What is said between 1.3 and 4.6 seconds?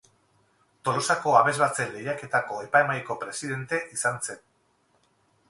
Abesbatzen Lehiaketako epaimahaiko presidente izan zen.